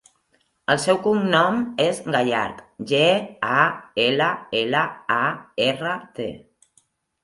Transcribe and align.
El 0.73 0.79
seu 0.85 0.99
cognom 1.03 1.59
és 1.85 1.99
Gallart: 2.09 2.65
ge, 2.95 3.03
a, 3.61 3.69
ela, 4.09 4.33
ela, 4.65 4.85
a, 5.23 5.25
erra, 5.73 5.97
te. 6.21 6.31